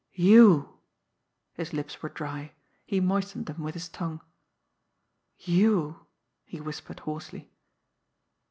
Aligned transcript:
"You!" 0.15 0.79
His 1.53 1.73
lips 1.73 2.01
were 2.01 2.09
dry, 2.09 2.53
he 2.87 2.99
moistened 2.99 3.45
them 3.45 3.61
with 3.61 3.75
his 3.75 3.87
tongue. 3.87 4.19
"You!" 5.37 6.07
he 6.43 6.59
whispered 6.59 7.01
hoarsely. 7.01 7.51